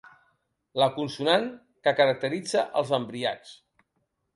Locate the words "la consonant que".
0.83-1.95